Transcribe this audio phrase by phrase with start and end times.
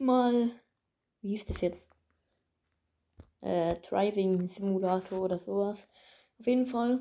[0.00, 0.50] mal,
[1.20, 1.88] wie hieß das jetzt?
[3.40, 5.78] Äh, Driving Simulator oder sowas.
[6.38, 7.00] Auf jeden Fall.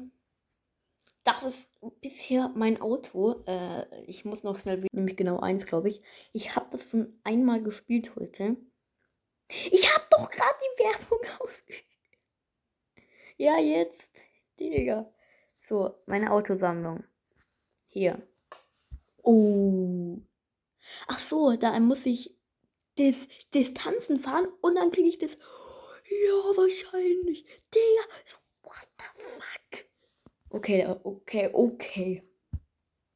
[1.23, 1.67] Das ist
[2.01, 3.43] bisher mein Auto.
[3.45, 6.01] Äh, ich muss noch schnell, nämlich genau eins, glaube ich.
[6.31, 8.55] Ich habe das schon einmal gespielt heute.
[9.49, 11.85] Ich habe doch gerade die Werbung ausgespielt.
[13.37, 14.09] Ja, jetzt.
[14.59, 15.11] Digga.
[15.67, 17.03] So, meine Autosammlung.
[17.87, 18.21] Hier.
[19.21, 20.17] Oh.
[21.07, 22.36] Ach so, da muss ich
[22.97, 25.33] Dis Distanzen fahren und dann kriege ich das.
[25.33, 27.45] Ja, wahrscheinlich.
[27.73, 28.03] Digga.
[28.63, 29.85] What the fuck?
[30.49, 32.23] Okay, okay, okay.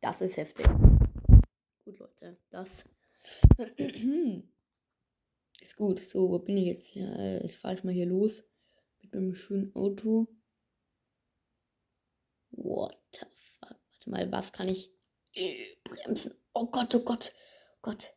[0.01, 0.65] Das ist heftig.
[1.85, 2.37] Gut, Leute.
[2.49, 2.69] Das
[5.61, 5.99] ist gut.
[5.99, 7.41] So, wo bin ich jetzt hier?
[7.45, 8.43] Ich fahre jetzt mal hier los
[9.01, 10.27] mit einem schönen Auto.
[12.51, 13.25] What the
[13.59, 13.79] fuck?
[13.91, 14.91] Warte mal, was kann ich
[15.33, 16.33] äh, bremsen?
[16.53, 17.33] Oh Gott, oh Gott,
[17.75, 18.13] oh Gott,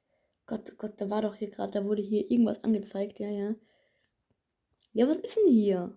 [0.47, 3.55] Gott, oh Gott, da war doch hier gerade, da wurde hier irgendwas angezeigt, ja, ja.
[4.93, 5.97] Ja, was ist denn hier?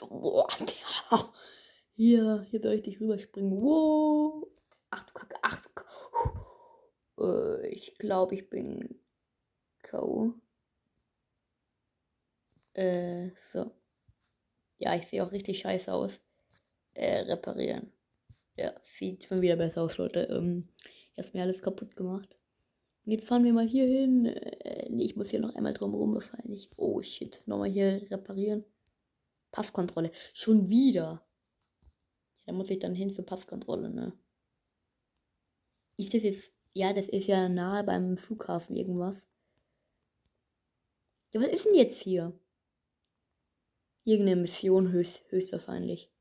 [0.00, 1.32] Boah, der,
[1.94, 3.60] hier, hier soll ich dich rüberspringen.
[3.60, 4.48] Wow.
[4.90, 5.90] Ach du Kacke, ach du Kacke.
[7.20, 9.00] Äh, ich glaube, ich bin
[9.82, 10.34] K.O.
[12.74, 13.70] Äh, so.
[14.78, 16.18] Ja, ich sehe auch richtig scheiße aus.
[16.94, 17.92] Äh, reparieren.
[18.56, 20.22] Ja, sieht schon wieder besser aus, Leute.
[20.30, 20.68] Ähm,
[21.20, 22.36] jetzt mir alles kaputt gemacht.
[23.04, 24.26] Und jetzt fahren wir mal hier hin.
[24.26, 26.70] Äh, nee, ich muss hier noch einmal drum rum wahrscheinlich.
[26.76, 27.42] Oh shit.
[27.46, 28.64] Nochmal hier reparieren.
[29.52, 30.12] Passkontrolle.
[30.34, 31.26] Schon wieder.
[32.46, 34.12] Da muss ich dann hin zur Passkontrolle, ne?
[35.96, 36.52] Ist das jetzt.
[36.72, 39.26] Ja, das ist ja nahe beim Flughafen irgendwas.
[41.32, 42.38] Ja, was ist denn jetzt hier?
[44.04, 46.12] Irgendeine Mission höchst, höchstwahrscheinlich.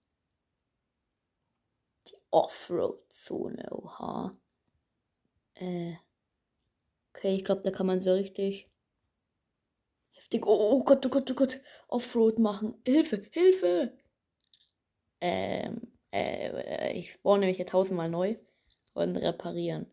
[2.08, 4.38] Die Offroad-Zone, oha.
[5.60, 5.96] Äh.
[7.14, 8.70] Okay, ich glaube, da kann man so richtig
[10.12, 10.46] heftig.
[10.46, 11.60] Oh, oh Gott, oh Gott, oh Gott.
[11.88, 12.76] Offroad machen.
[12.86, 13.98] Hilfe, Hilfe!
[15.22, 18.38] Ähm, äh, ich spawne mich hier tausendmal neu
[18.94, 19.88] und reparieren.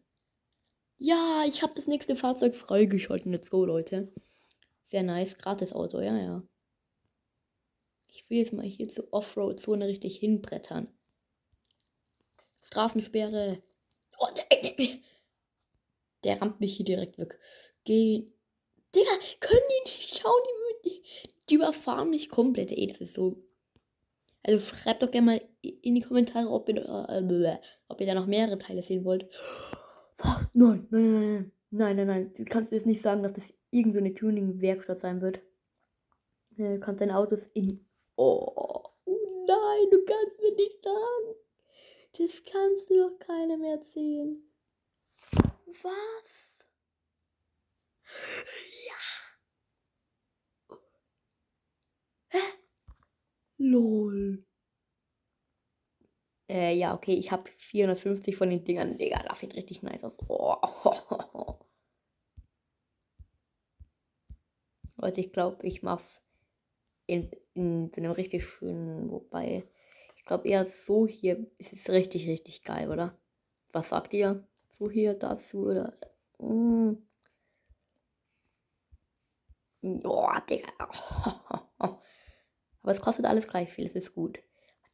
[0.99, 3.33] Ja, ich habe das nächste Fahrzeug freigeschalten.
[3.33, 4.13] Let's go, Leute.
[4.91, 5.37] Sehr nice.
[5.37, 6.43] Gratis Auto, ja, ja.
[8.09, 10.89] Ich will jetzt mal hier zur Offroad-Zone richtig hinbrettern.
[12.63, 13.63] Straßensperre.
[14.19, 14.87] Oh, der,
[16.27, 17.39] der rammt mich hier direkt weg.
[17.85, 18.27] Geh.
[18.95, 19.11] Digga,
[19.41, 20.43] können die nicht schauen?
[20.85, 21.03] Die,
[21.49, 22.71] die überfahren mich komplett.
[22.71, 23.43] Ey, das ist so.
[24.43, 28.27] Also schreibt doch gerne mal in die Kommentare, ob ihr, äh, ob ihr da noch
[28.27, 29.29] mehrere Teile sehen wollt.
[30.53, 32.33] Nein, nein, nein, nein, nein, nein.
[32.37, 35.41] Du kannst jetzt nicht sagen, dass das irgendeine so Tuning-Werkstatt sein wird.
[36.57, 37.85] Du kannst deine Autos in
[38.17, 41.37] Oh, nein, du kannst mir nicht sagen.
[42.19, 44.43] Das kannst du doch keinem erzählen.
[45.67, 46.33] Was?
[48.87, 48.95] Ja.
[52.29, 52.39] Hä?
[53.59, 54.45] Lol.
[56.49, 58.97] Äh, ja, okay, ich habe 450 von den Dingern.
[58.99, 60.15] Digga, das sieht richtig nice aus.
[60.29, 60.57] Oh.
[64.97, 66.23] Leute, ich glaube, ich mach's
[67.07, 69.65] in, in einem richtig schönen, wobei,
[70.17, 73.19] ich glaube eher so hier ist es richtig, richtig geil, oder?
[73.73, 74.47] Was sagt ihr?
[74.79, 75.97] So hier dazu, oder?
[76.39, 76.95] Mm.
[79.83, 80.73] Digga.
[81.79, 84.39] Aber es kostet alles gleich viel, es ist gut.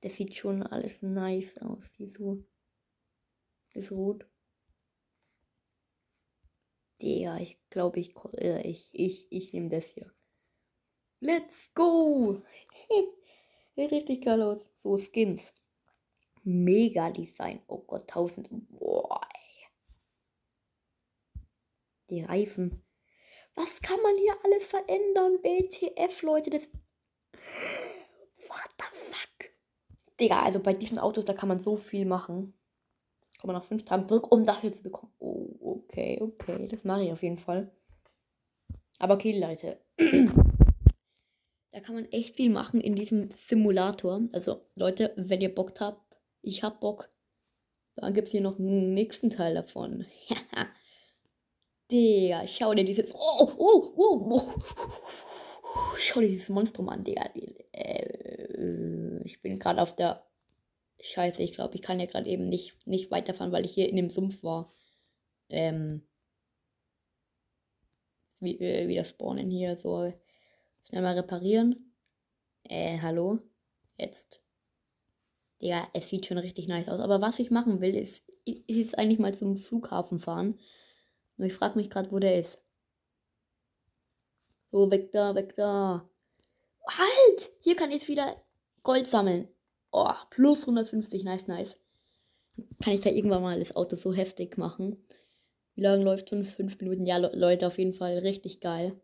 [0.03, 2.45] Das sieht schon alles nice aus, wie so.
[3.75, 4.27] Das Rot.
[7.01, 8.15] Digga, ich glaube, ich,
[8.65, 10.13] ich, ich, ich nehme das hier.
[11.21, 12.43] Let's go!
[13.77, 14.65] Sieht richtig geil aus.
[14.83, 15.43] So, Skins.
[16.45, 17.63] Mega Design.
[17.69, 18.49] Oh Gott, 1000.
[18.71, 19.21] Boah.
[22.13, 22.83] Die Reifen.
[23.55, 25.39] Was kann man hier alles verändern?
[25.43, 26.69] WTF, Leute, das.
[28.49, 29.51] What the fuck?
[30.21, 32.53] Digga, also bei diesen Autos, da kann man so viel machen.
[33.41, 35.11] Kommen wir nach fünf Tagen zurück, um das hier zu bekommen.
[35.21, 36.69] Oh, okay, okay.
[36.69, 37.75] Das mache ich auf jeden Fall.
[38.99, 39.81] Aber okay, Leute.
[41.75, 44.21] Da kann man echt viel machen in diesem Simulator.
[44.35, 47.09] Also Leute, wenn ihr Bock habt, ich hab Bock.
[47.95, 50.05] Dann gibt es hier noch einen nächsten Teil davon.
[51.93, 53.15] Digga, schau dir dieses.
[53.15, 54.63] Oh, oh, oh, oh.
[55.99, 57.31] Schau dir dieses Monstrum an, Digga.
[57.73, 60.25] Äh, ich bin gerade auf der.
[61.05, 63.97] Scheiße, ich glaube, ich kann ja gerade eben nicht, nicht weiterfahren, weil ich hier in
[63.97, 64.73] dem Sumpf war.
[65.49, 66.03] Ähm.
[68.41, 70.13] Wie, äh, wieder spawnen hier so
[70.89, 71.93] Schnell mal reparieren.
[72.65, 73.39] Äh, hallo?
[73.99, 74.41] Jetzt.
[75.59, 77.01] Ja, es sieht schon richtig nice aus.
[77.01, 80.59] Aber was ich machen will, ist, ist eigentlich mal zum Flughafen fahren.
[81.37, 82.63] Nur ich frage mich gerade, wo der ist.
[84.71, 86.09] So, weg da, weg da.
[86.87, 87.53] Halt!
[87.61, 88.37] Hier kann ich wieder
[88.83, 89.49] Gold sammeln.
[89.93, 91.77] Oh, plus 150, nice, nice.
[92.83, 95.05] Kann ich da irgendwann mal das Auto so heftig machen?
[95.75, 96.45] Wie lange läuft schon?
[96.45, 97.07] Fünf Minuten.
[97.07, 99.01] Ja, Leute, auf jeden Fall richtig geil.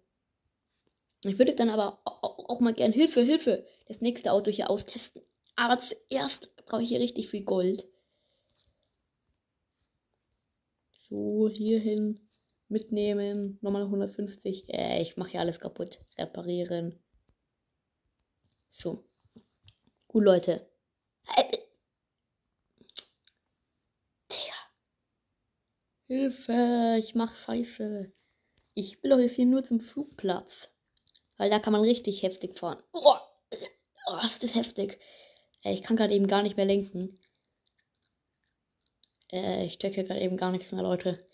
[1.25, 5.23] Ich würde dann aber auch mal gern Hilfe, Hilfe, das nächste Auto hier austesten.
[5.57, 7.89] Aber zuerst brauche ich hier richtig viel Gold.
[11.11, 12.21] So, hier hin.
[12.69, 13.59] Mitnehmen.
[13.63, 14.69] Nochmal 150.
[14.69, 16.01] Äh, ich mache hier alles kaputt.
[16.19, 16.99] Reparieren.
[18.71, 19.05] So.
[20.07, 20.69] Gut, Leute.
[26.09, 28.11] Hilfe, ich mach Scheiße.
[28.73, 30.71] Ich will doch jetzt hier nur zum Flugplatz.
[31.37, 32.83] Weil da kann man richtig heftig fahren.
[32.93, 33.15] Oh,
[34.07, 34.99] oh ist das heftig.
[35.65, 37.19] Ich kann gerade eben gar nicht mehr lenken.
[39.33, 41.27] Äh, ich checke gerade eben gar nichts mehr, Leute.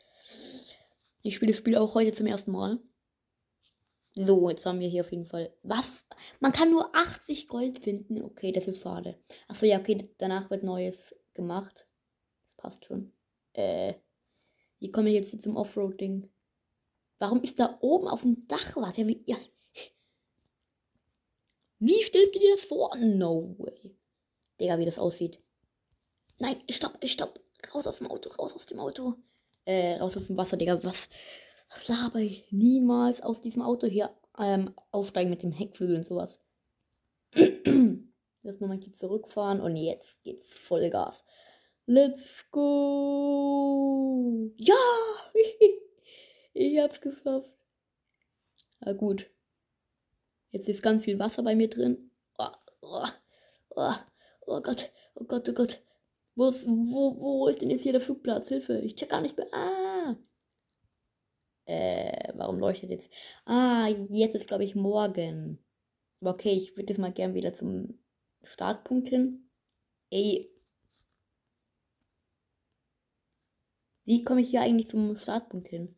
[1.23, 2.79] Ich spiele das Spiel auch heute zum ersten Mal.
[4.17, 5.53] So, jetzt haben wir hier auf jeden Fall.
[5.63, 6.05] Was?
[6.39, 8.23] Man kann nur 80 Gold finden.
[8.23, 9.19] Okay, das ist schade.
[9.49, 11.87] Achso, ja, okay, danach wird Neues gemacht.
[12.57, 13.13] Passt schon.
[13.55, 13.95] Äh.
[14.79, 16.31] Wie komme ich jetzt hier zum Offroad-Ding?
[17.19, 18.97] Warum ist da oben auf dem Dach was?
[18.97, 19.37] Ja, wie, ja.
[21.79, 22.95] wie stellst du dir das vor?
[22.97, 23.97] No way.
[24.61, 25.43] Digga, wie das aussieht.
[26.39, 27.41] Nein, stopp, stopp.
[27.73, 29.15] Raus aus dem Auto, raus aus dem Auto.
[29.65, 30.83] Äh, raus aus dem Wasser, Digga.
[30.83, 31.09] Was,
[31.71, 32.51] was laber ich?
[32.51, 36.39] Niemals aus diesem Auto hier ähm, aufsteigen mit dem Heckflügel und sowas.
[37.35, 41.25] Jetzt nochmal hier zurückfahren und jetzt geht's Vollgas.
[41.87, 44.51] Let's go.
[44.57, 44.75] Ja,
[46.55, 47.51] ich hab's geschafft.
[48.81, 49.31] Na gut.
[50.51, 52.11] Jetzt ist ganz viel Wasser bei mir drin.
[52.39, 52.47] Oh,
[52.83, 53.05] oh,
[53.71, 53.95] oh,
[54.47, 55.81] oh Gott, oh Gott, oh Gott.
[56.37, 58.49] Wo ist, wo, wo ist denn jetzt hier der Flugplatz?
[58.49, 59.47] Hilfe, ich check gar nicht mehr.
[59.53, 60.17] Ah.
[61.67, 63.11] Äh, warum leuchtet jetzt?
[63.47, 65.65] Ah, jetzt ist, glaube ich, morgen.
[66.21, 67.99] Aber okay, ich würde jetzt mal gern wieder zum
[68.43, 69.49] Startpunkt hin.
[70.11, 70.55] Ey,
[74.05, 75.97] Wie komme ich hier eigentlich zum Startpunkt hin?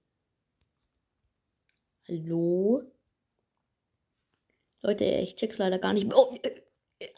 [2.08, 2.82] Hallo?
[4.80, 6.16] Leute, ich check's leider gar nicht mehr.
[6.16, 6.62] Oh, äh,
[7.00, 7.08] äh,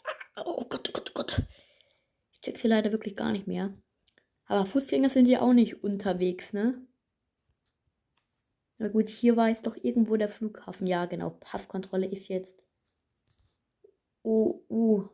[0.45, 1.43] oh Gott, oh Gott, oh Gott.
[2.49, 3.77] Check's hier leider wirklich gar nicht mehr.
[4.45, 6.83] Aber Fußgänger sind ja auch nicht unterwegs, ne?
[8.79, 10.87] Na gut, hier war jetzt doch irgendwo der Flughafen.
[10.87, 11.29] Ja, genau.
[11.29, 12.63] Passkontrolle ist jetzt.
[14.23, 15.07] Oh, uh.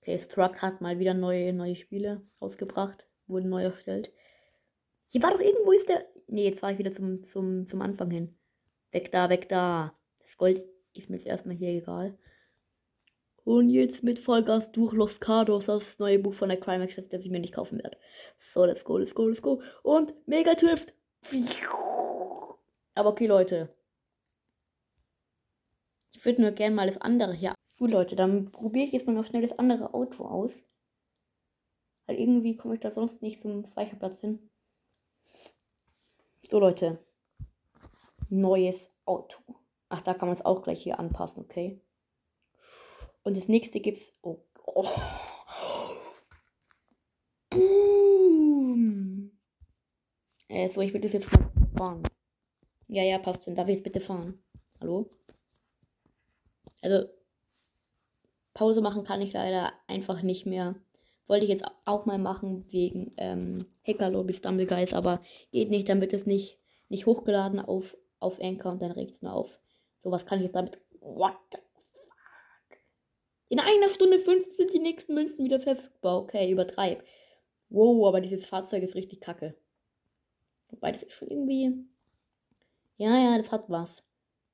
[0.00, 3.06] Okay, Struck hat mal wieder neue, neue Spiele rausgebracht.
[3.28, 4.12] Wurden neu erstellt.
[5.04, 6.08] Hier war doch irgendwo ist der.
[6.26, 8.36] Nee, jetzt fahre ich wieder zum, zum, zum Anfang hin.
[8.90, 9.96] Weg da, weg da.
[10.18, 12.18] Das Gold ist mir jetzt erstmal hier egal.
[13.48, 17.30] Und jetzt mit Vollgas durch Los Cardos, das neue Buch von der Climax, das ich
[17.30, 17.96] mir nicht kaufen werde.
[18.38, 19.62] So, let's go, let's go, let's go.
[19.82, 20.92] Und Mega Drift.
[22.94, 23.74] Aber okay, Leute.
[26.14, 27.54] Ich würde nur gerne mal das andere hier.
[27.78, 30.52] Gut, Leute, dann probiere ich jetzt mal noch schnell das andere Auto aus.
[32.04, 34.50] Weil irgendwie komme ich da sonst nicht zum Speicherplatz hin.
[36.50, 36.98] So, Leute.
[38.28, 39.38] Neues Auto.
[39.88, 41.80] Ach, da kann man es auch gleich hier anpassen, okay?
[43.28, 44.10] Und das nächste gibt's.
[44.22, 44.38] Oh.
[44.64, 44.88] oh.
[47.50, 49.32] Boom.
[50.48, 52.02] Äh, so, ich würde das jetzt mal fahren.
[52.86, 53.54] Ja, ja, passt schon.
[53.54, 54.42] Darf ich jetzt bitte fahren?
[54.80, 55.10] Hallo?
[56.80, 57.06] Also,
[58.54, 60.76] Pause machen kann ich leider einfach nicht mehr.
[61.26, 65.20] Wollte ich jetzt auch mal machen wegen ähm, Hacker Lobby Stumble Guys, aber
[65.52, 69.20] geht nicht, dann wird es nicht, nicht hochgeladen auf, auf Anchor und dann regt es
[69.20, 69.60] mir auf.
[70.02, 70.80] So, was kann ich jetzt damit.
[71.00, 71.58] What the?
[73.48, 76.18] In einer Stunde fünf sind die nächsten Münzen wieder verfügbar.
[76.18, 77.02] Okay, übertreib.
[77.70, 79.54] Wow, aber dieses Fahrzeug ist richtig kacke.
[80.70, 81.72] Wobei, das ist schon irgendwie.
[82.98, 83.90] Ja, ja, das hat was.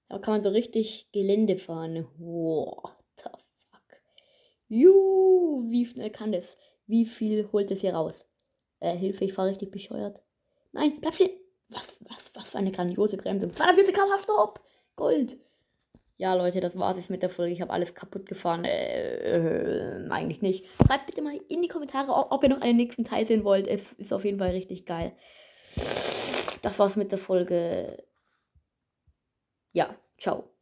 [0.08, 2.06] Da kann man so richtig Gelände fahren.
[2.18, 3.30] What the
[3.70, 4.00] fuck?
[4.68, 6.56] Juhu, wie schnell kann das?
[6.86, 8.26] Wie viel holt es hier raus?
[8.80, 10.22] Äh, Hilfe, ich fahre richtig bescheuert.
[10.72, 11.30] Nein, bleib stehen.
[11.68, 13.52] Was, was, was für eine grandiose Bremsung.
[13.52, 14.60] 240 km Stopp.
[14.96, 15.38] Gold.
[16.16, 17.52] Ja, Leute, das war's jetzt mit der Folge.
[17.52, 18.64] Ich habe alles kaputt gefahren.
[18.64, 20.66] Äh, äh, eigentlich nicht.
[20.86, 23.66] Schreibt bitte mal in die Kommentare, ob ihr noch einen nächsten Teil sehen wollt.
[23.66, 25.12] Es ist auf jeden Fall richtig geil.
[26.62, 28.04] Das war's mit der Folge.
[29.72, 30.53] Ja, ciao.